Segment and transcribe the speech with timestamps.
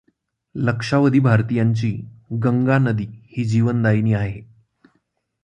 [0.55, 1.91] लक्षावधी भारतीयांची
[2.43, 3.05] गंगा नदी
[3.37, 4.41] ही जीवनदायिनी आहे.